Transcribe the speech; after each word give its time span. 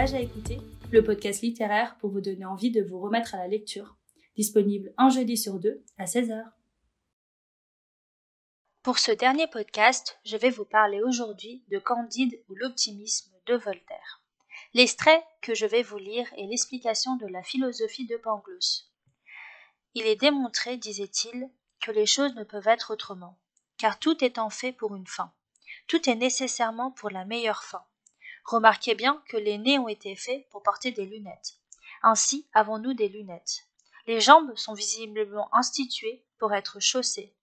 À 0.00 0.18
écouter, 0.18 0.58
le 0.90 1.04
podcast 1.04 1.42
littéraire 1.42 1.94
pour 1.98 2.08
vous 2.08 2.22
donner 2.22 2.46
envie 2.46 2.70
de 2.70 2.82
vous 2.82 2.98
remettre 2.98 3.34
à 3.34 3.38
la 3.38 3.48
lecture. 3.48 3.98
Disponible 4.34 4.94
un 4.96 5.10
jeudi 5.10 5.36
sur 5.36 5.60
deux 5.60 5.84
à 5.98 6.06
16h. 6.06 6.42
Pour 8.82 8.98
ce 8.98 9.12
dernier 9.12 9.46
podcast, 9.46 10.18
je 10.24 10.38
vais 10.38 10.48
vous 10.48 10.64
parler 10.64 11.02
aujourd'hui 11.02 11.62
de 11.68 11.78
Candide 11.78 12.42
ou 12.48 12.54
l'optimisme 12.54 13.30
de 13.44 13.56
Voltaire. 13.56 14.22
L'extrait 14.72 15.22
que 15.42 15.54
je 15.54 15.66
vais 15.66 15.82
vous 15.82 15.98
lire 15.98 16.26
est 16.38 16.46
l'explication 16.46 17.16
de 17.16 17.26
la 17.26 17.42
philosophie 17.42 18.06
de 18.06 18.16
Pangloss. 18.16 18.90
Il 19.92 20.06
est 20.06 20.16
démontré, 20.16 20.78
disait-il, 20.78 21.50
que 21.78 21.90
les 21.90 22.06
choses 22.06 22.34
ne 22.36 22.44
peuvent 22.44 22.68
être 22.68 22.94
autrement, 22.94 23.38
car 23.76 23.98
tout 23.98 24.24
étant 24.24 24.48
fait 24.48 24.72
pour 24.72 24.96
une 24.96 25.06
fin. 25.06 25.30
Tout 25.88 26.08
est 26.08 26.16
nécessairement 26.16 26.90
pour 26.90 27.10
la 27.10 27.26
meilleure 27.26 27.64
fin. 27.64 27.84
Remarquez 28.44 28.94
bien 28.94 29.22
que 29.28 29.36
les 29.36 29.58
nez 29.58 29.78
ont 29.78 29.88
été 29.88 30.16
faits 30.16 30.48
pour 30.50 30.62
porter 30.62 30.90
des 30.92 31.06
lunettes. 31.06 31.58
Ainsi 32.02 32.48
avons-nous 32.52 32.94
des 32.94 33.08
lunettes. 33.08 33.66
Les 34.06 34.20
jambes 34.20 34.56
sont 34.56 34.74
visiblement 34.74 35.54
instituées 35.54 36.24
pour 36.38 36.54
être 36.54 36.80
chaussées, 36.80 37.34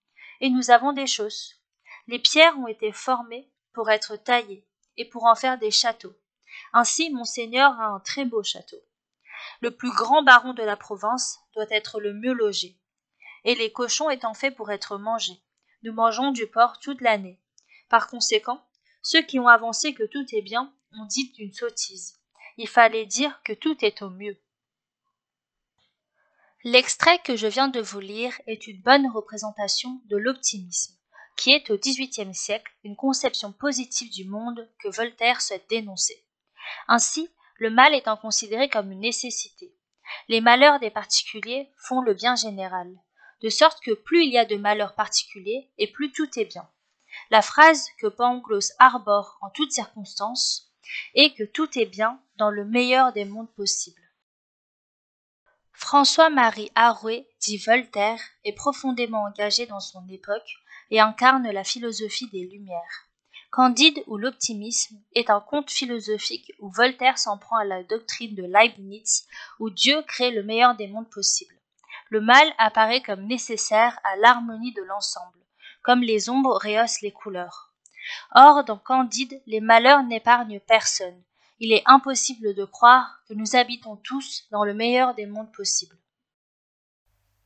et 0.42 0.50
nous 0.50 0.72
avons 0.72 0.94
des 0.94 1.08
chausses. 1.08 1.62
Les 2.08 2.20
pierres 2.20 2.58
ont 2.60 2.68
été 2.68 2.92
formées 2.92 3.50
pour 3.74 3.90
être 3.90 4.16
taillées, 4.16 4.68
et 4.98 5.06
pour 5.06 5.26
en 5.26 5.36
faire 5.36 5.58
des 5.58 5.72
châteaux. 5.72 6.16
Ainsi 6.74 7.10
monseigneur 7.12 7.80
a 7.80 7.88
un 7.88 8.00
très 8.00 8.26
beau 8.26 8.44
château. 8.44 8.82
Le 9.62 9.72
plus 9.72 9.92
grand 9.92 10.24
baron 10.24 10.54
de 10.54 10.64
la 10.64 10.76
Provence 10.76 11.40
doit 11.54 11.68
être 11.70 12.00
le 12.00 12.14
mieux 12.14 12.34
logé. 12.34 12.78
Et 13.44 13.56
les 13.56 13.72
cochons 13.72 14.10
étant 14.10 14.34
faits 14.34 14.56
pour 14.56 14.72
être 14.72 14.98
mangés, 14.98 15.42
nous 15.84 15.94
mangeons 15.94 16.32
du 16.32 16.48
porc 16.48 16.80
toute 16.80 17.02
l'année. 17.02 17.40
Par 17.88 18.08
conséquent, 18.08 18.66
ceux 19.02 19.22
qui 19.22 19.40
ont 19.40 19.48
avancé 19.48 19.94
que 19.94 20.04
tout 20.04 20.26
est 20.34 20.42
bien 20.42 20.74
ont 20.94 21.06
dit 21.06 21.34
une 21.38 21.54
sottise. 21.54 22.20
Il 22.58 22.68
fallait 22.68 23.06
dire 23.06 23.42
que 23.44 23.54
tout 23.54 23.78
est 23.84 24.02
au 24.02 24.10
mieux. 24.10 24.38
L'extrait 26.64 27.20
que 27.20 27.36
je 27.36 27.48
viens 27.48 27.68
de 27.68 27.80
vous 27.80 28.00
lire 28.00 28.34
est 28.48 28.68
une 28.68 28.82
bonne 28.82 29.08
représentation 29.08 30.02
de 30.06 30.18
l'optimisme, 30.18 30.96
qui 31.38 31.52
est 31.52 31.70
au 31.70 31.78
XVIIIe 31.78 32.34
siècle 32.34 32.72
une 32.84 32.96
conception 32.96 33.54
positive 33.54 34.12
du 34.12 34.26
monde 34.26 34.70
que 34.80 34.90
Voltaire 34.90 35.40
souhaite 35.42 35.70
dénoncer. 35.70 36.26
Ainsi, 36.88 37.30
le 37.58 37.70
mal 37.70 37.94
étant 37.94 38.18
considéré 38.18 38.70
comme 38.70 38.92
une 38.92 39.00
nécessité. 39.00 39.74
Les 40.28 40.42
malheurs 40.42 40.80
des 40.80 40.92
particuliers 40.92 41.72
font 41.78 42.02
le 42.02 42.14
bien 42.14 42.36
général, 42.36 42.92
de 43.42 43.50
sorte 43.50 43.80
que 43.82 43.94
plus 43.94 44.26
il 44.26 44.32
y 44.32 44.38
a 44.38 44.46
de 44.46 44.56
malheurs 44.56 44.96
particuliers, 44.96 45.70
et 45.78 45.92
plus 45.92 46.12
tout 46.12 46.40
est 46.40 46.46
bien. 46.46 46.68
La 47.30 47.42
phrase 47.42 47.88
que 48.00 48.08
Pangloss 48.08 48.74
arbore 48.80 49.38
en 49.42 49.50
toutes 49.52 49.72
circonstances 49.72 50.67
est 51.16 51.34
que 51.36 51.44
tout 51.44 51.78
est 51.78 51.86
bien 51.86 52.20
dans 52.38 52.50
le 52.50 52.66
meilleur 52.66 53.14
des 53.14 53.26
mondes 53.26 53.52
possibles. 53.56 54.02
François-Marie 55.74 56.72
Arouet, 56.76 57.28
dit 57.40 57.58
Voltaire, 57.58 58.20
est 58.44 58.54
profondément 58.54 59.24
engagé 59.24 59.68
dans 59.68 59.80
son 59.80 60.08
époque 60.10 60.58
et 60.90 61.00
incarne 61.00 61.50
la 61.50 61.64
philosophie 61.64 62.30
des 62.30 62.48
Lumières. 62.48 63.08
Candide 63.52 64.04
ou 64.08 64.18
l'optimisme 64.18 65.00
est 65.14 65.30
un 65.30 65.40
conte 65.40 65.72
philosophique 65.72 66.52
où 66.60 66.70
Voltaire 66.70 67.18
s'en 67.18 67.38
prend 67.38 67.58
à 67.58 67.64
la 67.64 67.84
doctrine 67.84 68.36
de 68.36 68.44
Leibniz 68.44 69.28
où 69.60 69.70
Dieu 69.70 70.02
crée 70.04 70.32
le 70.32 70.44
meilleur 70.44 70.76
des 70.76 70.88
mondes 70.88 71.10
possibles. 71.10 71.56
Le 72.10 72.22
mal 72.22 72.48
apparaît 72.58 73.02
comme 73.02 73.26
nécessaire 73.26 74.00
à 74.04 74.16
l'harmonie 74.18 74.74
de 74.74 74.82
l'ensemble, 74.84 75.40
comme 75.84 76.02
les 76.02 76.30
ombres 76.30 76.60
rehaussent 76.62 77.02
les 77.02 77.12
couleurs. 77.12 77.67
Or, 78.34 78.64
dans 78.64 78.78
Candide, 78.78 79.42
les 79.46 79.62
malheurs 79.62 80.04
n'épargnent 80.04 80.60
personne. 80.60 81.22
Il 81.60 81.72
est 81.72 81.84
impossible 81.86 82.54
de 82.54 82.66
croire 82.66 83.22
que 83.28 83.34
nous 83.34 83.56
habitons 83.56 83.96
tous 83.98 84.46
dans 84.52 84.64
le 84.64 84.74
meilleur 84.74 85.16
des 85.16 85.26
mondes 85.26 85.52
possibles. 85.52 85.98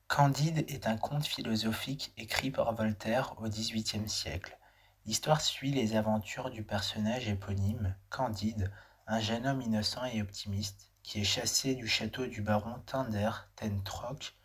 Candide 0.07 0.65
est 0.69 0.87
un 0.87 0.97
conte 0.97 1.25
philosophique 1.25 2.11
écrit 2.17 2.51
par 2.51 2.73
Voltaire 2.73 3.33
au 3.39 3.47
XVIIIe 3.47 4.09
siècle. 4.09 4.57
L'histoire 5.05 5.39
suit 5.39 5.71
les 5.71 5.95
aventures 5.95 6.49
du 6.49 6.63
personnage 6.63 7.29
éponyme, 7.29 7.95
Candide, 8.09 8.71
un 9.07 9.21
jeune 9.21 9.47
homme 9.47 9.61
innocent 9.61 10.03
et 10.05 10.21
optimiste, 10.21 10.91
qui 11.01 11.21
est 11.21 11.25
chassé 11.25 11.75
du 11.75 11.87
château 11.87 12.27
du 12.27 12.41
baron 12.41 12.81
Tinder 12.85 13.31
Tentroc 13.55 14.35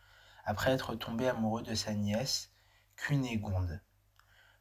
après 0.45 0.71
être 0.71 0.95
tombé 0.95 1.29
amoureux 1.29 1.63
de 1.63 1.75
sa 1.75 1.93
nièce, 1.93 2.53
Cunégonde. 2.95 3.83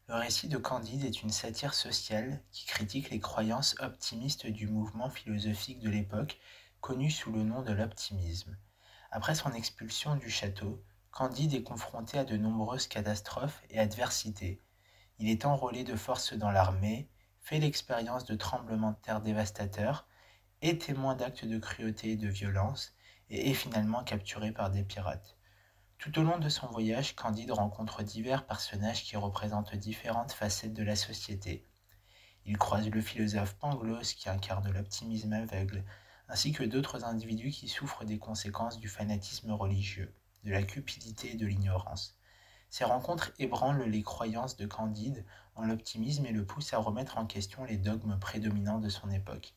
Le 0.08 0.16
récit 0.16 0.48
de 0.48 0.58
Candide 0.58 1.04
est 1.04 1.24
une 1.24 1.32
satire 1.32 1.74
sociale 1.74 2.42
qui 2.52 2.66
critique 2.66 3.10
les 3.10 3.20
croyances 3.20 3.76
optimistes 3.80 4.48
du 4.48 4.68
mouvement 4.68 5.10
philosophique 5.10 5.80
de 5.80 5.90
l'époque, 5.90 6.40
connu 6.82 7.10
sous 7.10 7.32
le 7.32 7.44
nom 7.44 7.62
de 7.62 7.74
l'optimisme. 7.74 8.58
Après 9.12 9.36
son 9.36 9.54
expulsion 9.54 10.16
du 10.16 10.30
château, 10.30 10.84
Candide 11.12 11.54
est 11.54 11.64
confronté 11.64 12.18
à 12.18 12.26
de 12.26 12.38
nombreuses 12.38 12.88
catastrophes 12.88 13.64
et 13.70 13.80
adversités, 13.80 14.62
il 15.18 15.30
est 15.30 15.46
enrôlé 15.46 15.86
de 15.86 15.96
force 15.96 16.34
dans 16.34 16.52
l'armée, 16.52 17.10
fait 17.40 17.60
l'expérience 17.60 18.26
de 18.26 18.36
tremblements 18.36 18.92
de 18.92 18.98
terre 19.02 19.22
dévastateurs, 19.22 20.08
est 20.62 20.82
témoin 20.82 21.16
d'actes 21.16 21.46
de 21.46 21.58
cruauté 21.58 22.12
et 22.12 22.18
de 22.18 22.28
violence, 22.28 22.94
et 23.30 23.50
est 23.50 23.54
finalement 23.54 24.04
capturé 24.04 24.52
par 24.52 24.72
des 24.72 24.84
pirates. 24.84 25.35
Tout 26.06 26.20
au 26.20 26.24
long 26.24 26.38
de 26.38 26.50
son 26.50 26.68
voyage, 26.68 27.16
Candide 27.16 27.50
rencontre 27.50 28.04
divers 28.04 28.46
personnages 28.46 29.04
qui 29.04 29.18
représentent 29.18 29.74
différentes 29.74 30.34
facettes 30.34 30.76
de 30.76 30.84
la 30.84 30.96
société. 30.96 31.66
Il 32.46 32.60
croise 32.60 32.88
le 32.92 33.02
philosophe 33.02 33.56
Pangloss 33.56 34.14
qui 34.14 34.30
incarne 34.30 34.72
l'optimisme 34.72 35.34
aveugle, 35.34 35.84
ainsi 36.30 36.52
que 36.52 36.64
d'autres 36.64 37.06
individus 37.06 37.50
qui 37.50 37.68
souffrent 37.68 38.06
des 38.06 38.20
conséquences 38.20 38.78
du 38.78 38.88
fanatisme 38.88 39.52
religieux, 39.52 40.14
de 40.44 40.52
la 40.52 40.62
cupidité 40.62 41.32
et 41.32 41.38
de 41.38 41.48
l'ignorance. 41.48 42.20
Ces 42.70 42.84
rencontres 42.84 43.32
ébranlent 43.40 43.90
les 43.90 44.04
croyances 44.04 44.58
de 44.58 44.68
Candide 44.68 45.26
en 45.56 45.66
l'optimisme 45.66 46.28
et 46.28 46.34
le 46.34 46.46
poussent 46.46 46.76
à 46.76 46.78
remettre 46.78 47.18
en 47.18 47.26
question 47.26 47.64
les 47.64 47.78
dogmes 47.78 48.20
prédominants 48.20 48.78
de 48.78 48.90
son 48.90 49.10
époque. 49.10 49.56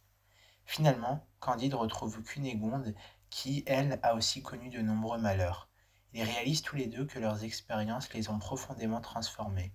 Finalement, 0.64 1.26
Candide 1.40 1.74
retrouve 1.74 2.22
Cunégonde 2.22 2.94
qui, 3.28 3.64
elle, 3.66 4.00
a 4.02 4.14
aussi 4.14 4.42
connu 4.42 4.70
de 4.70 4.80
nombreux 4.80 5.18
malheurs. 5.18 5.67
Ils 6.14 6.22
réalisent 6.22 6.62
tous 6.62 6.76
les 6.76 6.86
deux 6.86 7.04
que 7.04 7.18
leurs 7.18 7.44
expériences 7.44 8.12
les 8.14 8.30
ont 8.30 8.38
profondément 8.38 9.00
transformés. 9.00 9.72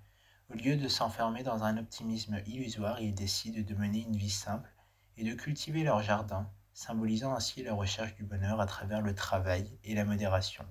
Au 0.49 0.55
lieu 0.55 0.75
de 0.77 0.87
s'enfermer 0.87 1.43
dans 1.43 1.63
un 1.63 1.77
optimisme 1.77 2.41
illusoire, 2.45 2.99
ils 3.01 3.13
décident 3.13 3.61
de 3.61 3.75
mener 3.75 4.01
une 4.01 4.17
vie 4.17 4.29
simple 4.29 4.73
et 5.17 5.23
de 5.23 5.33
cultiver 5.33 5.83
leur 5.83 6.01
jardin, 6.01 6.49
symbolisant 6.73 7.33
ainsi 7.33 7.63
la 7.63 7.73
recherche 7.73 8.15
du 8.15 8.23
bonheur 8.23 8.59
à 8.59 8.65
travers 8.65 9.01
le 9.01 9.13
travail 9.13 9.77
et 9.83 9.93
la 9.93 10.05
modération. 10.05 10.65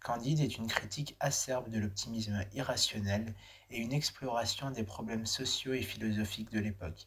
Candide 0.00 0.40
est 0.40 0.56
une 0.56 0.66
critique 0.66 1.16
acerbe 1.20 1.68
de 1.68 1.78
l'optimisme 1.78 2.44
irrationnel 2.54 3.34
et 3.70 3.78
une 3.78 3.92
exploration 3.92 4.70
des 4.70 4.84
problèmes 4.84 5.26
sociaux 5.26 5.74
et 5.74 5.82
philosophiques 5.82 6.50
de 6.50 6.58
l'époque. 6.58 7.06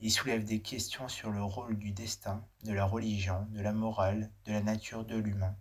Il 0.00 0.12
soulève 0.12 0.44
des 0.44 0.60
questions 0.60 1.08
sur 1.08 1.30
le 1.30 1.42
rôle 1.42 1.76
du 1.78 1.90
destin, 1.90 2.46
de 2.62 2.72
la 2.72 2.84
religion, 2.84 3.46
de 3.50 3.62
la 3.62 3.72
morale, 3.72 4.30
de 4.44 4.52
la 4.52 4.60
nature 4.60 5.04
de 5.04 5.16
l'humain, 5.16 5.56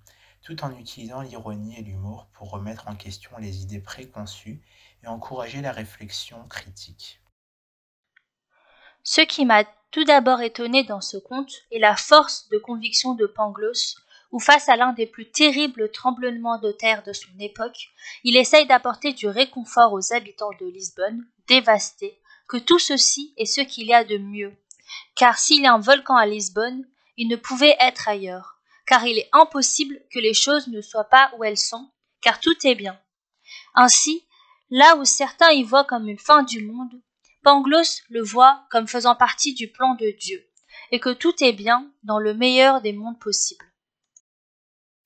tout 0.45 0.63
en 0.63 0.77
utilisant 0.77 1.21
l'ironie 1.21 1.77
et 1.77 1.81
l'humour 1.81 2.27
pour 2.31 2.51
remettre 2.51 2.87
en 2.87 2.95
question 2.95 3.31
les 3.39 3.63
idées 3.63 3.81
préconçues 3.81 4.61
et 5.03 5.07
encourager 5.07 5.59
la 5.59 5.71
réflexion 5.71 6.47
critique. 6.47 7.19
Ce 9.03 9.21
qui 9.21 9.43
m'a 9.45 9.63
tout 9.89 10.03
d'abord 10.03 10.41
étonné 10.41 10.83
dans 10.83 11.01
ce 11.01 11.17
conte 11.17 11.51
est 11.71 11.79
la 11.79 11.95
force 11.95 12.47
de 12.49 12.59
conviction 12.59 13.15
de 13.15 13.25
Pangloss 13.25 13.97
où 14.31 14.39
face 14.39 14.69
à 14.69 14.75
l'un 14.75 14.93
des 14.93 15.07
plus 15.07 15.31
terribles 15.31 15.91
tremblements 15.91 16.59
de 16.59 16.71
terre 16.71 17.01
de 17.03 17.13
son 17.13 17.39
époque, 17.39 17.89
il 18.23 18.37
essaye 18.37 18.67
d'apporter 18.67 19.13
du 19.13 19.27
réconfort 19.27 19.93
aux 19.93 20.13
habitants 20.13 20.51
de 20.59 20.67
Lisbonne, 20.67 21.25
dévastés, 21.47 22.19
que 22.47 22.57
tout 22.57 22.79
ceci 22.79 23.33
est 23.37 23.45
ce 23.45 23.61
qu'il 23.61 23.87
y 23.87 23.93
a 23.93 24.03
de 24.03 24.17
mieux. 24.17 24.55
Car 25.15 25.39
s'il 25.39 25.63
y 25.63 25.67
a 25.67 25.73
un 25.73 25.79
volcan 25.79 26.15
à 26.15 26.25
Lisbonne, 26.25 26.85
il 27.17 27.29
ne 27.29 27.35
pouvait 27.35 27.77
être 27.79 28.09
ailleurs, 28.09 28.54
car 28.87 29.05
il 29.05 29.17
est 29.17 29.29
impossible 29.31 29.99
que 30.11 30.19
les 30.19 30.33
choses 30.33 30.67
ne 30.67 30.81
soient 30.81 31.09
pas 31.09 31.31
où 31.37 31.43
elles 31.43 31.57
sont, 31.57 31.89
car 32.21 32.39
tout 32.39 32.55
est 32.65 32.75
bien. 32.75 32.99
Ainsi, 33.73 34.25
là 34.69 34.95
où 34.97 35.05
certains 35.05 35.51
y 35.51 35.63
voient 35.63 35.85
comme 35.85 36.07
une 36.07 36.19
fin 36.19 36.43
du 36.43 36.65
monde, 36.65 37.01
Pangloss 37.43 38.01
le 38.09 38.23
voit 38.23 38.65
comme 38.71 38.87
faisant 38.87 39.15
partie 39.15 39.53
du 39.53 39.71
plan 39.71 39.95
de 39.95 40.15
Dieu, 40.19 40.43
et 40.91 40.99
que 40.99 41.13
tout 41.13 41.43
est 41.43 41.53
bien 41.53 41.91
dans 42.03 42.19
le 42.19 42.33
meilleur 42.33 42.81
des 42.81 42.93
mondes 42.93 43.19
possibles. 43.19 43.65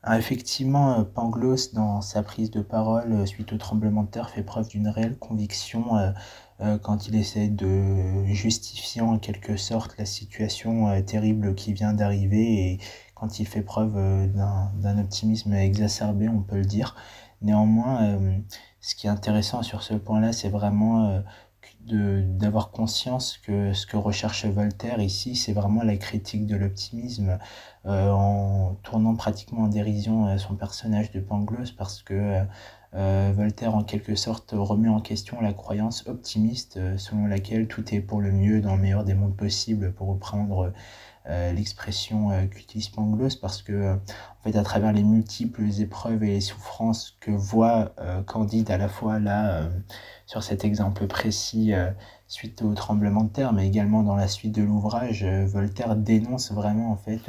Ah, 0.02 0.18
effectivement, 0.18 0.98
euh, 1.00 1.04
Pangloss, 1.04 1.74
dans 1.74 2.00
sa 2.00 2.24
prise 2.24 2.52
de 2.52 2.62
parole 2.62 3.12
euh, 3.12 3.26
suite 3.26 3.52
au 3.52 3.58
tremblement 3.58 4.04
de 4.04 4.10
terre, 4.10 4.30
fait 4.30 4.44
preuve 4.44 4.70
d'une 4.70 4.88
réelle 4.88 5.18
conviction 5.20 5.98
euh, 6.62 6.78
quand 6.78 7.08
il 7.08 7.16
essaie 7.16 7.50
de 7.50 8.24
justifier 8.26 9.02
en 9.02 9.18
quelque 9.20 9.58
sorte 9.58 9.98
la 9.98 10.06
situation 10.06 11.02
terrible 11.04 11.56
qui 11.56 11.72
vient 11.72 11.94
d'arriver 11.94 12.74
et 12.74 12.80
quand 13.20 13.40
il 13.40 13.46
fait 13.46 13.62
preuve 13.62 13.96
d'un 14.34 15.00
optimisme 15.00 15.54
exacerbé, 15.54 16.30
on 16.30 16.42
peut 16.42 16.58
le 16.58 16.66
dire. 16.66 16.96
Néanmoins, 17.42 18.18
ce 18.82 18.96
qui 18.96 19.08
est 19.08 19.10
intéressant 19.10 19.64
sur 19.64 19.84
ce 19.84 19.94
point-là, 19.94 20.34
c'est 20.34 20.50
vraiment 20.50 21.22
d'avoir 21.86 22.72
conscience 22.72 23.38
que 23.38 23.74
ce 23.74 23.86
que 23.86 23.98
recherche 23.98 24.46
Voltaire 24.46 25.00
ici, 25.00 25.36
c'est 25.36 25.54
vraiment 25.54 25.84
la 25.84 25.98
critique 25.98 26.46
de 26.46 26.56
l'optimisme, 26.56 27.40
euh, 27.86 28.12
en 28.12 28.76
tournant 28.84 29.16
pratiquement 29.16 29.64
en 29.64 29.68
dérision 29.68 30.28
euh, 30.28 30.38
son 30.38 30.56
personnage 30.56 31.12
de 31.12 31.20
Pangloss, 31.20 31.72
parce 31.72 32.04
que 32.04 32.44
euh, 32.96 33.32
Voltaire, 33.36 33.76
en 33.76 33.84
quelque 33.84 34.16
sorte, 34.16 34.52
remet 34.54 34.90
en 34.90 35.02
question 35.02 35.42
la 35.42 35.54
croyance 35.54 36.08
optimiste 36.08 36.80
selon 36.98 37.28
laquelle 37.28 37.68
tout 37.68 37.94
est 37.94 38.02
pour 38.02 38.22
le 38.22 38.32
mieux 38.32 38.62
dans 38.62 38.76
le 38.76 38.82
meilleur 38.82 39.04
des 39.04 39.14
mondes 39.14 39.36
possibles, 39.36 39.92
pour 39.94 40.08
reprendre 40.08 40.72
euh, 41.30 41.52
l'expression 41.52 42.32
euh, 42.32 42.46
qu'utilise 42.46 42.90
Pangloss 42.90 43.36
parce 43.36 43.62
que 43.62 43.74
euh, 43.74 43.96
en 43.96 44.44
fait 44.44 44.58
à 44.58 44.64
travers 44.64 44.94
les 44.94 45.04
multiples 45.04 45.64
épreuves 45.80 46.24
et 46.24 46.28
les 46.28 46.42
souffrances 46.42 47.18
que 47.20 47.30
voit 47.30 47.94
Candide 48.26 48.72
à 48.72 48.78
la 48.78 48.88
fois 48.88 49.20
là 49.20 49.70
sur 50.26 50.44
cet 50.44 50.64
exemple 50.64 51.06
précis 51.08 51.74
suite 52.28 52.62
au 52.62 52.74
tremblement 52.74 53.26
de 53.26 53.30
terre 53.30 53.52
mais 53.54 53.68
également 53.68 54.02
dans 54.02 54.16
la 54.16 54.28
suite 54.28 54.56
de 54.56 54.64
l'ouvrage 54.64 55.26
Voltaire 55.26 55.96
dénonce 55.98 56.52
vraiment 56.54 56.92
en 56.92 56.96
fait 56.96 57.20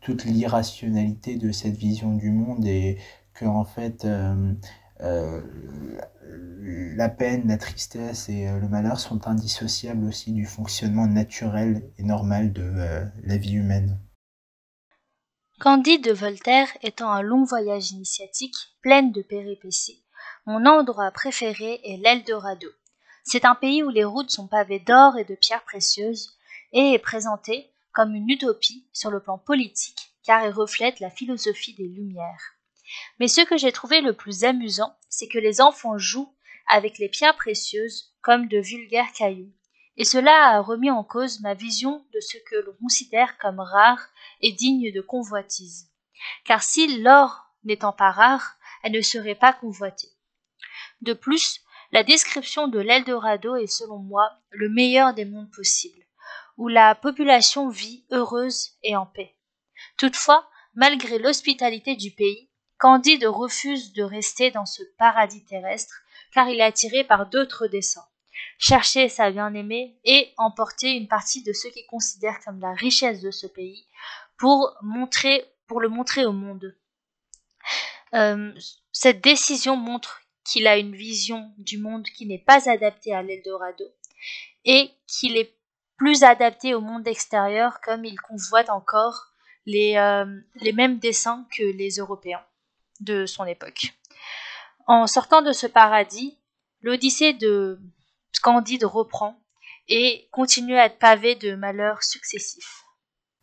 toute 0.00 0.24
l'irrationalité 0.24 1.36
de 1.36 1.52
cette 1.52 1.76
vision 1.76 2.14
du 2.14 2.30
monde 2.30 2.66
et 2.66 2.98
que 3.34 3.44
en 3.44 3.64
fait 3.64 4.04
euh, 4.04 4.52
la 6.96 7.08
peine, 7.08 7.48
la 7.48 7.58
tristesse 7.58 8.28
et 8.28 8.48
euh, 8.48 8.58
le 8.58 8.68
malheur 8.68 8.98
sont 8.98 9.26
indissociables 9.26 10.06
aussi 10.06 10.32
du 10.32 10.46
fonctionnement 10.46 11.06
naturel 11.06 11.90
et 11.98 12.02
normal 12.02 12.52
de 12.52 12.62
euh, 12.62 13.04
la 13.22 13.36
vie 13.36 13.54
humaine. 13.54 13.98
Candide 15.60 16.04
de 16.04 16.12
Voltaire 16.12 16.68
étant 16.82 17.10
un 17.10 17.22
long 17.22 17.44
voyage 17.44 17.92
initiatique 17.92 18.56
plein 18.82 19.02
de 19.02 19.22
péripéties, 19.22 20.02
mon 20.46 20.66
endroit 20.66 21.10
préféré 21.10 21.80
est 21.84 21.96
l'Eldorado. 21.96 22.68
C'est 23.24 23.44
un 23.44 23.54
pays 23.54 23.82
où 23.82 23.88
les 23.88 24.04
routes 24.04 24.30
sont 24.30 24.46
pavées 24.46 24.80
d'or 24.80 25.16
et 25.16 25.24
de 25.24 25.34
pierres 25.34 25.64
précieuses 25.64 26.36
et 26.72 26.92
est 26.92 26.98
présenté 26.98 27.70
comme 27.92 28.14
une 28.14 28.28
utopie 28.28 28.86
sur 28.92 29.10
le 29.10 29.20
plan 29.20 29.38
politique 29.38 30.12
car 30.24 30.44
il 30.44 30.50
reflète 30.50 31.00
la 31.00 31.10
philosophie 31.10 31.74
des 31.74 31.86
Lumières. 31.88 32.54
Mais 33.18 33.28
ce 33.28 33.40
que 33.40 33.56
j'ai 33.56 33.72
trouvé 33.72 34.00
le 34.00 34.12
plus 34.12 34.44
amusant, 34.44 34.96
c'est 35.08 35.28
que 35.28 35.38
les 35.38 35.60
enfants 35.60 35.98
jouent 35.98 36.34
avec 36.66 36.98
les 36.98 37.08
pierres 37.08 37.36
précieuses 37.36 38.14
comme 38.22 38.48
de 38.48 38.58
vulgaires 38.58 39.12
cailloux. 39.12 39.52
Et 39.96 40.04
cela 40.04 40.48
a 40.48 40.60
remis 40.60 40.90
en 40.90 41.04
cause 41.04 41.40
ma 41.40 41.54
vision 41.54 42.04
de 42.12 42.20
ce 42.20 42.36
que 42.38 42.56
l'on 42.56 42.74
considère 42.80 43.38
comme 43.38 43.60
rare 43.60 44.08
et 44.40 44.52
digne 44.52 44.92
de 44.92 45.00
convoitise. 45.00 45.90
Car 46.44 46.62
si 46.62 47.00
l'or 47.00 47.52
n'étant 47.64 47.92
pas 47.92 48.10
rare, 48.10 48.56
elle 48.82 48.92
ne 48.92 49.00
serait 49.00 49.34
pas 49.34 49.52
convoitée. 49.52 50.10
De 51.00 51.12
plus, 51.12 51.60
la 51.92 52.02
description 52.02 52.66
de 52.66 52.80
l'Eldorado 52.80 53.56
est 53.56 53.66
selon 53.68 53.98
moi 53.98 54.30
le 54.50 54.68
meilleur 54.68 55.14
des 55.14 55.24
mondes 55.24 55.50
possibles, 55.52 56.04
où 56.56 56.68
la 56.68 56.94
population 56.94 57.68
vit 57.68 58.04
heureuse 58.10 58.72
et 58.82 58.96
en 58.96 59.06
paix. 59.06 59.36
Toutefois, 59.96 60.48
malgré 60.74 61.18
l'hospitalité 61.18 61.94
du 61.94 62.10
pays, 62.10 62.50
Candide 62.84 63.24
refuse 63.24 63.94
de 63.94 64.02
rester 64.02 64.50
dans 64.50 64.66
ce 64.66 64.82
paradis 64.98 65.42
terrestre, 65.46 66.02
car 66.34 66.50
il 66.50 66.60
est 66.60 66.64
attiré 66.64 67.02
par 67.02 67.30
d'autres 67.30 67.66
desseins. 67.66 68.04
Chercher 68.58 69.08
sa 69.08 69.30
bien-aimée 69.30 69.98
et 70.04 70.34
emporter 70.36 70.90
une 70.90 71.08
partie 71.08 71.42
de 71.42 71.54
ce 71.54 71.68
qu'il 71.68 71.86
considère 71.86 72.44
comme 72.44 72.60
la 72.60 72.74
richesse 72.74 73.22
de 73.22 73.30
ce 73.30 73.46
pays 73.46 73.86
pour 74.36 74.76
montrer, 74.82 75.46
pour 75.66 75.80
le 75.80 75.88
montrer 75.88 76.26
au 76.26 76.32
monde. 76.32 76.76
Euh, 78.12 78.52
cette 78.92 79.22
décision 79.22 79.76
montre 79.76 80.20
qu'il 80.44 80.66
a 80.66 80.76
une 80.76 80.94
vision 80.94 81.54
du 81.56 81.78
monde 81.78 82.04
qui 82.04 82.26
n'est 82.26 82.44
pas 82.44 82.68
adaptée 82.68 83.14
à 83.14 83.22
l'Eldorado 83.22 83.86
et 84.66 84.90
qu'il 85.06 85.38
est 85.38 85.56
plus 85.96 86.22
adapté 86.22 86.74
au 86.74 86.82
monde 86.82 87.08
extérieur 87.08 87.80
comme 87.80 88.04
il 88.04 88.20
convoite 88.20 88.68
encore 88.68 89.32
les, 89.64 89.96
euh, 89.96 90.26
les 90.56 90.72
mêmes 90.72 90.98
dessins 90.98 91.46
que 91.50 91.62
les 91.62 91.92
Européens 91.92 92.44
de 93.00 93.26
son 93.26 93.44
époque. 93.44 93.94
En 94.86 95.06
sortant 95.06 95.42
de 95.42 95.52
ce 95.52 95.66
paradis, 95.66 96.38
l'Odyssée 96.82 97.32
de 97.32 97.80
Candide 98.42 98.84
reprend 98.84 99.40
et 99.88 100.28
continue 100.30 100.76
à 100.76 100.86
être 100.86 100.98
pavée 100.98 101.34
de 101.34 101.54
malheurs 101.54 102.02
successifs. 102.02 102.84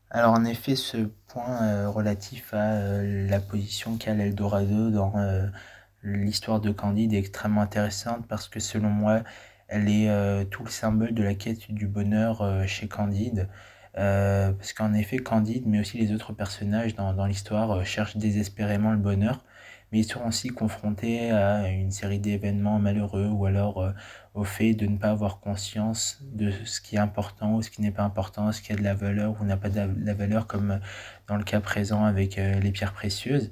Alors 0.09 0.33
en 0.33 0.44
effet, 0.44 0.75
ce 0.75 0.98
point 1.27 1.63
euh, 1.63 1.89
relatif 1.89 2.53
à 2.53 2.74
euh, 2.74 3.27
la 3.30 3.39
position 3.39 3.98
qu'a 3.98 4.13
l'Eldorado 4.13 4.89
dans 4.89 5.18
euh, 5.18 5.48
l'histoire 6.03 6.59
de 6.59 6.71
Candide 6.71 7.13
est 7.13 7.19
extrêmement 7.19 7.62
intéressante 7.62 8.27
parce 8.27 8.50
que 8.50 8.59
selon 8.59 8.89
moi, 8.89 9.24
elle 9.69 9.88
est 9.88 10.50
tout 10.50 10.65
le 10.65 10.69
symbole 10.69 11.13
de 11.13 11.24
la 11.24 11.33
quête 11.33 11.71
du 11.71 11.88
bonheur 11.88 12.68
chez 12.68 12.89
Candide. 12.89 13.48
Euh, 13.98 14.54
parce 14.54 14.74
qu'en 14.74 14.94
effet, 14.94 15.18
Candide, 15.18 15.64
mais 15.66 15.80
aussi 15.80 15.98
les 15.98 16.14
autres 16.14 16.34
personnages 16.34 16.96
dans, 16.96 17.26
l'histoire, 17.26 17.72
euh, 17.72 17.84
cherchent 17.84 18.18
désespérément 18.18 18.92
le 18.92 18.98
bonheur, 18.98 19.44
mais 19.92 20.00
ils 20.00 20.06
sont 20.06 20.26
aussi 20.26 20.50
confrontés 20.50 21.32
à 21.32 21.68
une 21.68 21.92
série 21.92 22.20
d'événements 22.20 22.80
malheureux 22.80 23.28
ou 23.28 23.46
alors 23.46 23.82
euh, 23.82 23.92
au 24.34 24.46
fait 24.46 24.74
de 24.74 24.86
ne 24.86 24.98
pas 24.98 25.10
avoir 25.10 25.42
conscience 25.42 26.22
de 26.34 26.52
ce 26.64 26.80
qui 26.80 26.96
est 26.96 27.00
important 27.00 27.56
ou 27.56 27.62
ce 27.62 27.70
qui 27.70 27.82
n'est 27.82 27.92
pas 27.92 28.04
important, 28.04 28.52
ce 28.54 28.62
qui 28.62 28.72
a 28.72 28.76
de 28.78 28.84
la 28.84 28.94
valeur 28.94 29.36
ou 29.42 29.46
n'a 29.46 29.58
pas 29.58 29.70
de 29.70 29.82
la 30.06 30.14
valeur, 30.14 30.48
comme 30.48 30.80
dans 31.28 31.36
le 31.36 31.44
cas 31.44 31.60
présent 31.60 32.06
avec 32.06 32.38
les 32.38 32.72
pierres 32.72 32.94
précieuses. 32.94 33.52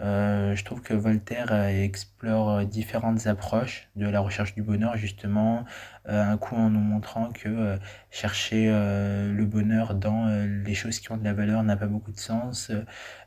Euh, 0.00 0.54
je 0.54 0.64
trouve 0.64 0.80
que 0.80 0.94
Voltaire 0.94 1.48
euh, 1.50 1.68
explore 1.68 2.50
euh, 2.50 2.64
différentes 2.64 3.26
approches 3.26 3.88
de 3.96 4.06
la 4.08 4.20
recherche 4.20 4.54
du 4.54 4.62
bonheur, 4.62 4.96
justement, 4.96 5.64
un 6.06 6.38
coup 6.38 6.54
en 6.54 6.70
nous 6.70 6.80
montrant 6.80 7.30
que 7.30 7.78
chercher 8.10 8.68
le 8.68 9.44
bonheur 9.44 9.94
dans 9.94 10.26
les 10.64 10.72
choses 10.72 11.00
qui 11.00 11.12
ont 11.12 11.18
de 11.18 11.24
la 11.24 11.34
valeur 11.34 11.62
n'a 11.62 11.76
pas 11.76 11.86
beaucoup 11.86 12.12
de 12.12 12.18
sens, 12.18 12.72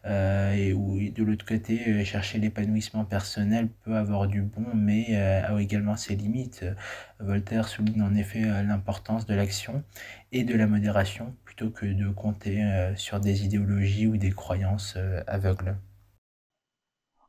et 0.03 0.73
de 0.73 1.23
l'autre 1.23 1.45
côté, 1.45 2.03
chercher 2.05 2.39
l'épanouissement 2.39 3.05
personnel 3.05 3.69
peut 3.83 3.95
avoir 3.95 4.25
du 4.25 4.41
bon, 4.41 4.65
mais 4.73 5.15
a 5.15 5.61
également 5.61 5.95
ses 5.95 6.15
limites. 6.15 6.65
Voltaire 7.19 7.67
souligne 7.67 8.01
en 8.01 8.15
effet 8.15 8.41
l'importance 8.63 9.27
de 9.27 9.35
l'action 9.35 9.83
et 10.31 10.43
de 10.43 10.55
la 10.55 10.65
modération 10.65 11.35
plutôt 11.45 11.69
que 11.69 11.85
de 11.85 12.09
compter 12.09 12.65
sur 12.95 13.19
des 13.19 13.45
idéologies 13.45 14.07
ou 14.07 14.17
des 14.17 14.31
croyances 14.31 14.97
aveugles. 15.27 15.75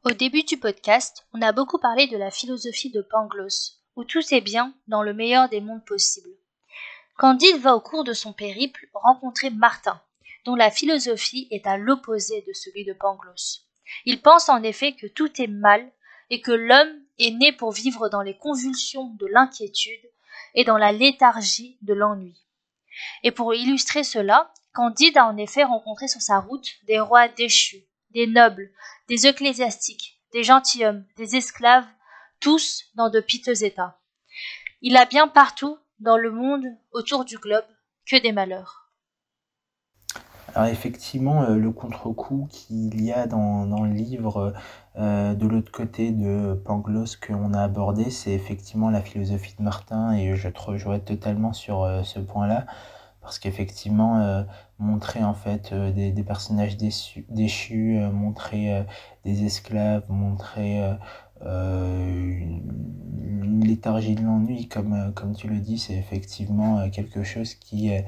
Au 0.04 0.10
début 0.10 0.42
du 0.42 0.56
podcast, 0.56 1.28
on 1.32 1.40
a 1.42 1.52
beaucoup 1.52 1.78
parlé 1.78 2.08
de 2.08 2.16
la 2.16 2.32
philosophie 2.32 2.90
de 2.90 3.02
Pangloss, 3.02 3.78
où 3.94 4.02
tout 4.02 4.34
est 4.34 4.40
bien 4.40 4.74
dans 4.88 5.04
le 5.04 5.14
meilleur 5.14 5.48
des 5.48 5.60
mondes 5.60 5.84
possibles. 5.84 6.36
Candide 7.16 7.58
va 7.58 7.76
au 7.76 7.80
cours 7.80 8.02
de 8.02 8.12
son 8.12 8.32
périple 8.32 8.88
rencontrer 8.94 9.50
Martin, 9.50 10.02
dont 10.44 10.56
la 10.56 10.72
philosophie 10.72 11.46
est 11.52 11.68
à 11.68 11.76
l'opposé 11.76 12.42
de 12.48 12.52
celui 12.52 12.84
de 12.84 12.94
Pangloss. 12.94 13.64
Il 14.04 14.20
pense 14.20 14.48
en 14.48 14.64
effet 14.64 14.94
que 14.94 15.06
tout 15.06 15.40
est 15.40 15.46
mal 15.46 15.88
et 16.30 16.40
que 16.40 16.50
l'homme 16.50 17.00
est 17.20 17.30
né 17.30 17.52
pour 17.52 17.70
vivre 17.70 18.08
dans 18.08 18.22
les 18.22 18.36
convulsions 18.36 19.14
de 19.20 19.26
l'inquiétude 19.26 20.10
et 20.56 20.64
dans 20.64 20.78
la 20.78 20.90
léthargie 20.90 21.78
de 21.80 21.94
l'ennui. 21.94 22.42
Et 23.22 23.30
pour 23.30 23.54
illustrer 23.54 24.02
cela, 24.02 24.52
Candide 24.74 25.16
a 25.18 25.28
en 25.28 25.36
effet 25.36 25.62
rencontré 25.62 26.08
sur 26.08 26.22
sa 26.22 26.40
route 26.40 26.72
des 26.88 26.98
rois 26.98 27.28
déchus, 27.28 27.84
des 28.14 28.26
nobles, 28.26 28.70
des 29.08 29.26
ecclésiastiques, 29.26 30.20
des 30.32 30.44
gentilshommes, 30.44 31.04
des 31.16 31.36
esclaves, 31.36 31.86
tous 32.40 32.84
dans 32.94 33.10
de 33.10 33.20
piteux 33.20 33.64
états. 33.64 34.00
Il 34.80 34.96
a 34.96 35.06
bien 35.06 35.28
partout, 35.28 35.78
dans 36.00 36.16
le 36.16 36.30
monde, 36.30 36.64
autour 36.92 37.24
du 37.24 37.38
globe, 37.38 37.64
que 38.06 38.20
des 38.20 38.32
malheurs. 38.32 38.82
Alors 40.54 40.68
effectivement, 40.68 41.44
euh, 41.44 41.56
le 41.56 41.70
contre-coup 41.70 42.46
qu'il 42.50 43.02
y 43.02 43.10
a 43.10 43.26
dans, 43.26 43.64
le 43.64 43.92
livre 43.92 44.52
euh, 44.96 45.34
de 45.34 45.46
l'autre 45.46 45.72
côté 45.72 46.10
de 46.10 46.52
Pangloss 46.54 47.16
qu'on 47.16 47.54
a 47.54 47.62
abordé, 47.62 48.10
c'est 48.10 48.32
effectivement 48.32 48.90
la 48.90 49.00
philosophie 49.00 49.54
de 49.58 49.62
Martin 49.62 50.12
et 50.12 50.36
je 50.36 50.48
te 50.48 50.60
rejoins 50.60 50.98
totalement 50.98 51.54
sur 51.54 51.84
euh, 51.84 52.02
ce 52.02 52.18
point-là 52.18 52.66
parce 53.22 53.38
qu'effectivement 53.38 54.20
euh, 54.20 54.42
montrer 54.78 55.24
en 55.24 55.34
fait 55.34 55.72
euh, 55.72 55.92
des, 55.92 56.10
des, 56.12 56.22
personnages 56.24 56.76
déçus, 56.76 57.24
déchus 57.30 57.98
euh, 57.98 58.10
montrer 58.10 58.84
des 59.24 59.44
esclaves 59.44 60.04
montrer 60.08 60.80
une, 61.40 62.60
léthargie 63.64 64.16
de 64.16 64.22
l'ennui 64.22 64.68
comme 64.68 65.12
comme 65.14 65.34
tu 65.34 65.46
le 65.48 65.58
dis 65.58 65.78
c'est 65.78 65.94
effectivement 65.94 66.90
quelque 66.90 67.22
chose 67.22 67.54
qui 67.54 67.90
est, 67.90 68.04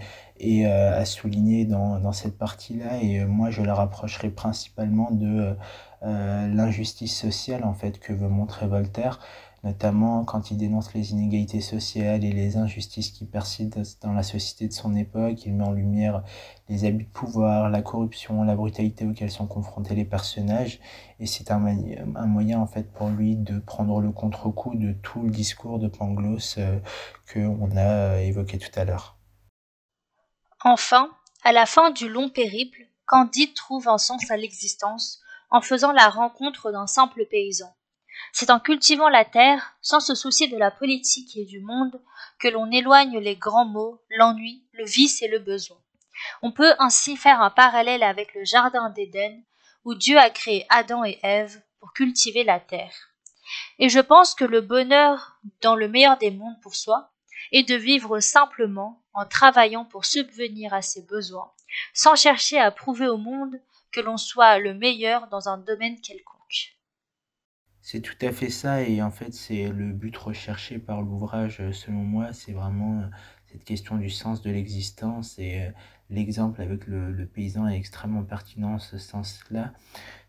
à 0.67 1.05
souligner 1.05 1.65
dans, 1.65 2.01
dans 2.01 2.13
cette 2.13 2.37
partie 2.37 2.77
là 2.77 3.01
et 3.01 3.25
moi 3.25 3.51
je 3.51 3.63
la 3.63 3.75
rapprocherai 3.75 4.31
principalement 4.31 5.11
de 5.13 5.57
l'injustice 6.03 7.17
sociale 7.17 7.65
en 7.65 7.75
fait 7.75 8.01
que 8.01 8.13
veut 8.13 8.29
montrer 8.29 8.67
Voltaire 8.67 9.21
notamment 9.65 10.25
quand 10.25 10.51
il 10.51 10.59
dénonce 10.59 10.93
les 10.93 11.13
inégalités 11.13 11.63
sociales 11.63 12.23
et 12.23 12.33
les 12.33 12.59
injustices 12.59 13.11
qui 13.11 13.25
persistent 13.25 14.03
dans 14.03 14.13
la 14.13 14.23
société 14.23 14.69
de 14.69 14.75
son 14.75 14.95
époque. 14.95 15.47
Il 15.47 15.55
met 15.55 15.65
en 15.65 15.73
lumière 15.73 16.23
les 16.69 16.85
abus 16.85 17.05
de 17.05 17.11
pouvoir, 17.11 17.71
la 17.71 17.81
corruption, 17.81 18.45
la 18.45 18.57
brutalité 18.57 19.07
auxquelles 19.07 19.31
sont 19.31 19.47
confrontés 19.47 19.95
les 19.95 20.05
personnages. 20.05 20.81
Et 21.19 21.27
c'est 21.27 21.51
un, 21.51 21.59
moyen, 21.59 22.61
en 22.61 22.67
fait, 22.67 22.93
pour 22.93 23.09
lui 23.09 23.37
de 23.37 23.59
prendre 23.59 24.01
le 24.01 24.13
contre-coup 24.13 24.75
de 24.75 24.93
tout 24.93 25.23
le 25.23 25.31
discours 25.31 25.79
de 25.79 25.89
Pangloss 25.89 26.57
euh, 26.59 26.79
qu'on 27.33 27.75
a 27.77 28.21
évoqué 28.21 28.59
tout 28.59 28.79
à 28.79 28.85
l'heure. 28.85 29.17
Enfin, 30.63 31.09
à 31.43 31.53
la 31.53 31.65
fin 31.65 31.91
du 31.91 32.11
long 32.11 32.29
périple, 32.29 32.83
Candide 33.07 33.55
trouve 33.55 33.89
un 33.89 33.99
sens 33.99 34.31
à 34.31 34.37
l'existence 34.37 35.21
en 35.51 35.63
faisant 35.63 35.93
la 35.93 36.11
rencontre 36.11 36.71
d'un 36.71 36.87
simple 36.87 37.25
paysan. 37.31 37.75
C'est 38.37 38.51
en 38.51 38.59
cultivant 38.59 39.09
la 39.09 39.25
terre, 39.25 39.77
sans 39.81 40.01
se 40.01 40.17
soucier 40.17 40.49
de 40.49 40.57
la 40.57 40.73
politique 40.73 41.37
et 41.37 41.45
du 41.45 41.61
monde, 41.61 42.03
que 42.41 42.49
l'on 42.49 42.69
éloigne 42.73 43.21
les 43.21 43.37
grands 43.37 43.65
maux, 43.65 44.03
l'ennui, 44.11 44.67
le 44.73 44.85
vice 44.85 45.23
et 45.23 45.29
le 45.29 45.39
besoin. 45.39 45.77
On 46.43 46.51
peut 46.51 46.75
ainsi 46.81 47.17
faire 47.17 47.41
un 47.41 47.51
parallèle 47.51 48.03
avec 48.03 48.35
le 48.35 48.45
jardin 48.45 48.91
d'Éden, 48.91 49.41
où 49.85 49.95
Dieu 49.95 50.19
a 50.19 50.31
créé 50.31 50.67
Adam 50.69 51.05
et 51.05 51.21
Ève 51.23 51.63
pour 51.79 51.93
cultiver 51.93 52.43
la 52.43 52.59
terre. 52.59 53.15
Et 53.79 53.89
je 53.89 54.01
pense 54.01 54.35
que 54.35 54.45
le 54.45 54.63
bonheur, 54.63 55.39
dans 55.61 55.77
le 55.77 55.87
meilleur 55.87 56.19
des 56.19 56.33
mondes 56.33 56.61
pour 56.61 56.75
soi, 56.75 57.13
est 57.53 57.69
de 57.69 57.77
vivre 57.77 58.19
simplement 58.19 59.01
en 59.13 59.27
travaillant 59.27 59.85
pour 59.85 60.07
subvenir 60.07 60.75
à 60.75 60.83
ses 60.83 61.03
besoins, 61.03 61.53
sans 61.93 62.17
chercher 62.17 62.59
à 62.59 62.73
prouver 62.73 63.07
au 63.07 63.17
monde 63.17 63.61
que 63.93 64.01
l'on 64.01 64.17
soit 64.17 64.59
le 64.59 64.75
meilleur 64.75 65.29
dans 65.29 65.49
un 65.49 65.59
domaine 65.59 66.01
quelconque. 66.01 66.75
C'est 67.87 68.01
tout 68.01 68.17
à 68.23 68.33
fait 68.33 68.49
ça, 68.49 68.81
et 68.83 69.03
en 69.03 69.11
fait, 69.11 69.35
c'est 69.35 69.69
le 69.69 69.93
but 69.93 70.17
recherché 70.17 70.79
par 70.79 71.03
l'ouvrage, 71.03 71.61
selon 71.73 71.99
moi, 71.99 72.33
c'est 72.33 72.53
vraiment 72.53 73.01
euh, 73.03 73.07
cette 73.53 73.63
question 73.63 73.99
du 73.99 74.09
sens 74.09 74.41
de 74.41 74.51
l'existence, 74.51 75.39
et 75.39 75.61
euh, 75.65 75.71
l'exemple 76.09 76.63
avec 76.63 76.87
le, 76.87 77.27
paysan 77.27 77.69
est 77.69 77.77
extrêmement 77.77 78.23
pertinent 78.25 78.77
en 78.77 78.79
ce 78.79 78.97
sens-là. 78.97 79.75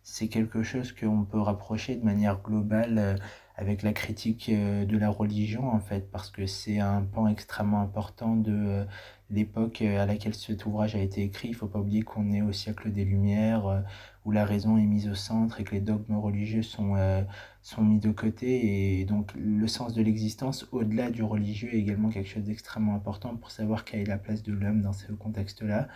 C'est 0.04 0.28
quelque 0.28 0.64
chose 0.64 0.92
qu'on 0.92 1.24
peut 1.24 1.40
rapprocher 1.40 1.96
de 1.96 2.04
manière 2.04 2.42
globale 2.42 2.98
euh, 2.98 3.16
avec 3.56 3.84
la 3.84 3.94
critique 3.94 4.52
de 4.52 4.98
la 4.98 5.10
religion, 5.10 5.70
en 5.70 5.80
fait, 5.80 6.12
parce 6.12 6.32
que 6.32 6.46
c'est 6.48 6.80
un 6.80 7.04
pan 7.04 7.30
extrêmement 7.30 7.80
important 7.80 8.36
de 8.36 8.86
l'époque 9.30 9.82
euh, 9.82 10.02
à 10.02 10.06
laquelle 10.06 10.34
cet 10.36 10.66
ouvrage 10.66 10.96
a 10.96 11.00
été 11.00 11.24
écrit. 11.24 11.50
Il 11.50 11.52
ne 11.52 11.58
faut 11.58 11.68
pas 11.68 11.80
oublier 11.80 12.04
qu'on 12.04 12.32
est 12.32 12.42
au 12.42 12.52
siècle 12.52 12.92
des 12.92 13.06
Lumières, 13.06 13.68
euh, 13.68 13.82
où 14.26 14.32
la 14.32 14.46
raison 14.46 14.78
est 14.78 14.86
mise 14.86 15.08
au 15.10 15.16
centre 15.16 15.60
et 15.60 15.64
que 15.64 15.72
les 15.76 15.82
dogmes 15.82 16.16
religieux 16.18 16.64
sont, 16.64 16.96
euh, 16.96 17.22
sont 17.62 17.84
mis 17.84 18.00
de 18.00 18.12
côté. 18.12 19.00
Et 19.00 19.06
donc 19.06 19.32
le 19.36 19.68
sens 19.68 19.94
de 19.94 20.02
l'existence, 20.02 20.68
au-delà 20.72 21.12
du 21.12 21.24
religieux, 21.24 21.74
est 21.74 21.80
également 21.80 22.10
quelque 22.10 22.30
chose 22.30 22.44
d'extrêmement 22.44 22.96
important 22.96 23.36
pour 23.36 23.52
savoir 23.52 23.86
quelle 23.86 24.02
est 24.02 24.06
la 24.06 24.18
place 24.18 24.44
de 24.44 24.54
l'homme 24.54 24.82
dans 24.82 24.94
ce 24.94 25.12
contexte-là. 25.12 25.88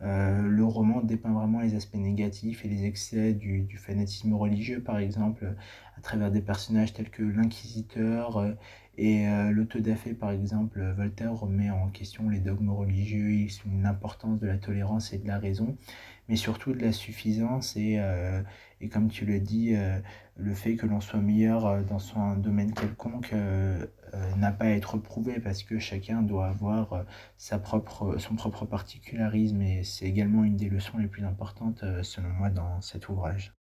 le 0.00 0.64
roman 0.64 1.00
dépeint 1.02 1.32
vraiment 1.32 1.60
les 1.60 1.74
aspects 1.74 1.96
négatifs 1.96 2.64
et 2.64 2.68
les 2.68 2.84
excès 2.84 3.32
du, 3.32 3.62
du 3.62 3.78
fanatisme 3.78 4.34
religieux, 4.34 4.82
par 4.82 4.98
exemple, 4.98 5.54
à 5.96 6.00
travers 6.00 6.30
des 6.30 6.42
personnages 6.42 6.92
tels 6.92 7.10
que 7.10 7.22
l'inquisiteur 7.22 8.56
et 8.98 9.28
euh, 9.28 9.50
l'autodafé, 9.50 10.14
par 10.14 10.30
exemple, 10.30 10.80
Voltaire 10.96 11.34
remet 11.34 11.70
en 11.70 11.88
question 11.88 12.30
les 12.30 12.38
dogmes 12.38 12.70
religieux, 12.70 13.46
l'importance 13.82 14.40
de 14.40 14.46
la 14.46 14.56
tolérance 14.56 15.12
et 15.12 15.18
de 15.18 15.26
la 15.26 15.38
raison, 15.38 15.76
mais 16.28 16.36
surtout 16.36 16.72
de 16.72 16.80
la 16.80 16.92
suffisance 16.92 17.76
et, 17.76 17.96
euh, 17.98 18.42
et 18.80 18.88
comme 18.88 19.08
tu 19.08 19.26
le 19.26 19.38
dis, 19.38 19.74
euh, 19.74 19.98
le 20.36 20.54
fait 20.54 20.76
que 20.76 20.86
l'on 20.86 21.00
soit 21.00 21.20
meilleur 21.20 21.84
dans 21.84 21.98
son 21.98 22.36
domaine 22.36 22.72
quelconque 22.72 23.34
n'a 24.36 24.52
pas 24.52 24.66
à 24.66 24.70
être 24.70 24.98
prouvé 24.98 25.40
parce 25.40 25.62
que 25.62 25.78
chacun 25.78 26.22
doit 26.22 26.46
avoir 26.46 27.04
sa 27.36 27.58
propre, 27.58 28.18
son 28.18 28.34
propre 28.34 28.66
particularisme 28.66 29.62
et 29.62 29.82
c'est 29.82 30.04
également 30.04 30.44
une 30.44 30.56
des 30.56 30.68
leçons 30.68 30.98
les 30.98 31.06
plus 31.06 31.24
importantes 31.24 31.84
selon 32.02 32.28
moi 32.28 32.50
dans 32.50 32.82
cet 32.82 33.08
ouvrage. 33.08 33.54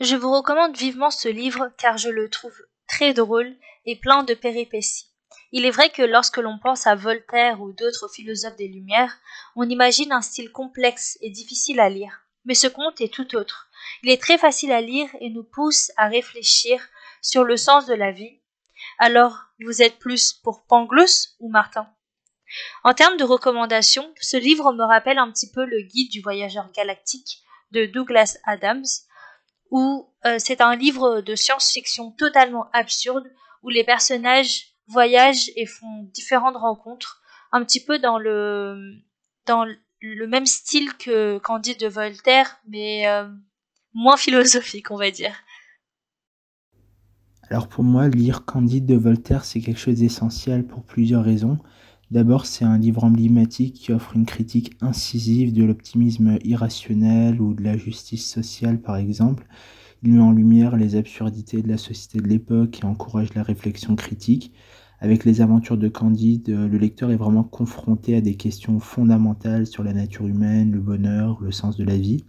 Je 0.00 0.14
vous 0.14 0.32
recommande 0.32 0.76
vivement 0.76 1.10
ce 1.10 1.28
livre 1.28 1.72
car 1.76 1.98
je 1.98 2.08
le 2.08 2.28
trouve 2.28 2.56
très 2.86 3.14
drôle 3.14 3.52
et 3.86 3.96
plein 3.96 4.22
de 4.22 4.34
péripéties. 4.34 5.06
Il 5.50 5.66
est 5.66 5.70
vrai 5.70 5.90
que 5.90 6.02
lorsque 6.02 6.38
l'on 6.38 6.58
pense 6.58 6.86
à 6.86 6.94
Voltaire 6.94 7.60
ou 7.60 7.72
d'autres 7.72 8.08
philosophes 8.08 8.56
des 8.56 8.68
Lumières, 8.68 9.18
on 9.56 9.68
imagine 9.68 10.12
un 10.12 10.22
style 10.22 10.50
complexe 10.50 11.18
et 11.20 11.30
difficile 11.30 11.80
à 11.80 11.88
lire. 11.88 12.22
Mais 12.44 12.54
ce 12.54 12.66
conte 12.66 13.00
est 13.00 13.12
tout 13.12 13.36
autre. 13.36 13.68
Il 14.02 14.10
est 14.10 14.20
très 14.20 14.38
facile 14.38 14.72
à 14.72 14.80
lire 14.80 15.08
et 15.20 15.30
nous 15.30 15.44
pousse 15.44 15.92
à 15.96 16.08
réfléchir 16.08 16.80
sur 17.20 17.44
le 17.44 17.56
sens 17.56 17.86
de 17.86 17.94
la 17.94 18.12
vie. 18.12 18.40
Alors, 18.98 19.44
vous 19.60 19.82
êtes 19.82 19.98
plus 19.98 20.32
pour 20.32 20.64
Pangloss 20.66 21.36
ou 21.40 21.50
Martin? 21.50 21.88
En 22.84 22.94
termes 22.94 23.16
de 23.16 23.24
recommandations, 23.24 24.12
ce 24.20 24.36
livre 24.36 24.72
me 24.72 24.84
rappelle 24.84 25.18
un 25.18 25.30
petit 25.30 25.50
peu 25.50 25.64
le 25.64 25.82
guide 25.82 26.10
du 26.10 26.20
voyageur 26.20 26.70
galactique 26.72 27.42
de 27.70 27.86
Douglas 27.86 28.38
Adams, 28.44 28.84
où 29.70 30.12
euh, 30.26 30.36
c'est 30.38 30.60
un 30.60 30.76
livre 30.76 31.20
de 31.20 31.34
science-fiction 31.34 32.10
totalement 32.12 32.68
absurde 32.72 33.30
où 33.62 33.68
les 33.68 33.84
personnages 33.84 34.74
voyagent 34.86 35.50
et 35.56 35.66
font 35.66 36.08
différentes 36.12 36.56
rencontres, 36.56 37.22
un 37.52 37.64
petit 37.64 37.84
peu 37.84 37.98
dans 37.98 38.18
le 38.18 39.02
même 40.02 40.46
style 40.46 40.92
que 40.94 41.38
Candide 41.38 41.78
de 41.78 41.88
Voltaire, 41.88 42.58
mais 42.68 43.06
euh, 43.08 43.28
moins 43.94 44.16
philosophique, 44.16 44.90
on 44.90 44.96
va 44.96 45.10
dire. 45.10 45.34
Alors 47.50 47.68
pour 47.68 47.84
moi, 47.84 48.08
lire 48.08 48.44
Candide 48.44 48.86
de 48.86 48.96
Voltaire, 48.96 49.44
c'est 49.44 49.60
quelque 49.60 49.78
chose 49.78 49.98
d'essentiel 49.98 50.66
pour 50.66 50.84
plusieurs 50.84 51.24
raisons. 51.24 51.58
D'abord, 52.10 52.46
c'est 52.46 52.64
un 52.64 52.78
livre 52.78 53.04
emblématique 53.04 53.74
qui 53.74 53.92
offre 53.92 54.16
une 54.16 54.26
critique 54.26 54.74
incisive 54.80 55.52
de 55.52 55.64
l'optimisme 55.64 56.38
irrationnel 56.44 57.40
ou 57.40 57.54
de 57.54 57.62
la 57.62 57.76
justice 57.76 58.30
sociale, 58.30 58.80
par 58.80 58.96
exemple. 58.96 59.46
Il 60.04 60.14
met 60.14 60.20
en 60.20 60.32
lumière 60.32 60.76
les 60.76 60.96
absurdités 60.96 61.62
de 61.62 61.68
la 61.68 61.78
société 61.78 62.18
de 62.18 62.26
l'époque 62.26 62.80
et 62.82 62.86
encourage 62.86 63.34
la 63.34 63.44
réflexion 63.44 63.94
critique. 63.94 64.52
Avec 64.98 65.24
les 65.24 65.40
aventures 65.40 65.76
de 65.76 65.88
Candide, 65.88 66.48
euh, 66.50 66.68
le 66.68 66.76
lecteur 66.78 67.12
est 67.12 67.16
vraiment 67.16 67.44
confronté 67.44 68.16
à 68.16 68.20
des 68.20 68.34
questions 68.34 68.80
fondamentales 68.80 69.66
sur 69.66 69.84
la 69.84 69.92
nature 69.92 70.26
humaine, 70.26 70.72
le 70.72 70.80
bonheur, 70.80 71.40
le 71.40 71.52
sens 71.52 71.76
de 71.76 71.84
la 71.84 71.96
vie. 71.96 72.24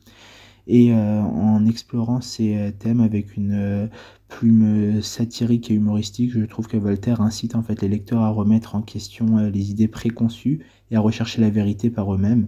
Et 0.68 0.94
euh, 0.94 1.22
en 1.22 1.66
explorant 1.66 2.22
ces 2.22 2.56
euh, 2.58 2.72
thèmes 2.72 3.02
avec 3.02 3.38
une 3.38 3.90
plume 4.28 5.02
satirique 5.02 5.72
et 5.72 5.74
humoristique, 5.74 6.32
je 6.32 6.46
trouve 6.46 6.68
que 6.68 6.78
Voltaire 6.78 7.22
incite 7.22 7.56
en 7.56 7.64
fait 7.64 7.82
les 7.82 7.90
lecteurs 7.90 8.22
à 8.22 8.30
remettre 8.30 8.76
en 8.76 8.84
question 8.84 9.38
les 9.38 9.72
idées 9.72 9.88
préconçues 9.88 10.66
et 10.92 10.96
à 10.96 11.00
rechercher 11.00 11.42
la 11.42 11.50
vérité 11.50 11.90
par 11.90 12.14
eux-mêmes. 12.14 12.48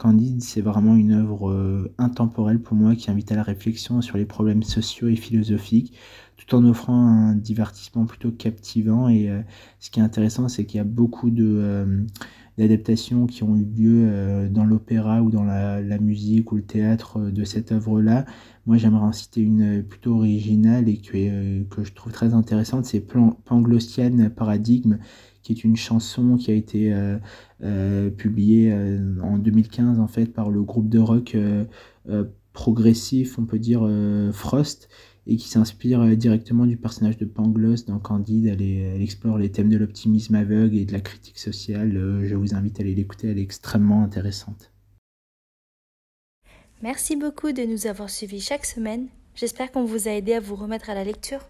Candide, 0.00 0.42
c'est 0.42 0.62
vraiment 0.62 0.96
une 0.96 1.12
œuvre 1.12 1.50
euh, 1.50 1.92
intemporelle 1.98 2.58
pour 2.58 2.74
moi 2.74 2.96
qui 2.96 3.10
invite 3.10 3.30
à 3.32 3.34
la 3.34 3.42
réflexion 3.42 4.00
sur 4.00 4.16
les 4.16 4.24
problèmes 4.24 4.62
sociaux 4.62 5.08
et 5.08 5.14
philosophiques, 5.14 5.92
tout 6.38 6.54
en 6.54 6.64
offrant 6.64 7.06
un 7.06 7.34
divertissement 7.34 8.06
plutôt 8.06 8.30
captivant. 8.30 9.10
Et 9.10 9.28
euh, 9.28 9.42
ce 9.78 9.90
qui 9.90 10.00
est 10.00 10.02
intéressant, 10.02 10.48
c'est 10.48 10.64
qu'il 10.64 10.78
y 10.78 10.80
a 10.80 10.84
beaucoup 10.84 11.28
de 11.28 11.44
euh, 11.46 12.02
d'adaptations 12.56 13.26
qui 13.26 13.42
ont 13.42 13.56
eu 13.56 13.64
lieu 13.64 14.48
dans 14.50 14.64
l'opéra 14.64 15.22
ou 15.22 15.30
dans 15.30 15.44
la, 15.44 15.98
musique 15.98 16.52
ou 16.52 16.56
le 16.56 16.62
théâtre 16.62 17.30
de 17.30 17.44
cette 17.44 17.72
œuvre-là. 17.72 18.26
Moi, 18.66 18.76
j'aimerais 18.76 19.04
en 19.04 19.12
citer 19.12 19.40
une 19.40 19.82
plutôt 19.82 20.16
originale 20.16 20.88
et 20.88 20.98
que, 20.98 21.62
que 21.62 21.84
je 21.84 21.92
trouve 21.94 22.12
très 22.12 22.34
intéressante, 22.34 22.84
c'est 22.84 23.00
Panglossian 23.00 24.28
Paradigme, 24.36 24.98
qui 25.54 25.60
est 25.60 25.64
une 25.64 25.76
chanson 25.76 26.36
qui 26.36 26.50
a 26.50 26.54
été 26.54 26.92
euh, 26.92 27.18
euh, 27.62 28.10
publiée 28.10 28.72
euh, 28.72 29.20
en 29.22 29.38
2015 29.38 29.98
en 29.98 30.06
fait 30.06 30.26
par 30.26 30.50
le 30.50 30.62
groupe 30.62 30.88
de 30.88 30.98
rock 30.98 31.36
progressif, 32.52 33.38
on 33.38 33.44
peut 33.44 33.60
dire 33.60 33.88
Frost, 34.32 34.88
et 35.26 35.36
qui 35.36 35.48
s'inspire 35.48 36.16
directement 36.16 36.66
du 36.66 36.76
personnage 36.76 37.16
de 37.16 37.24
Pangloss 37.24 37.86
dans 37.86 38.00
Candide. 38.00 38.46
Elle, 38.46 39.00
explore 39.00 39.38
les 39.38 39.50
thèmes 39.50 39.68
de 39.68 39.76
l'optimisme 39.76 40.34
aveugle 40.34 40.76
et 40.76 40.84
de 40.84 40.92
la 40.92 41.00
critique 41.00 41.38
sociale. 41.38 41.92
je 42.24 42.34
vous 42.34 42.54
invite 42.54 42.80
à 42.80 42.82
aller 42.82 42.94
l'écouter, 42.94 43.28
elle 43.28 43.38
est 43.38 43.42
extrêmement 43.42 44.02
intéressante. 44.02 44.72
Merci 46.82 47.14
beaucoup 47.14 47.52
de 47.52 47.62
nous 47.62 47.86
avoir 47.86 48.10
suivis 48.10 48.40
chaque 48.40 48.66
semaine. 48.66 49.06
J'espère 49.36 49.70
qu'on 49.70 49.84
vous 49.84 50.08
a 50.08 50.12
aidé 50.12 50.32
à 50.34 50.40
vous 50.40 50.56
remettre 50.56 50.90
à 50.90 50.94
la 50.94 51.04
lecture. 51.04 51.40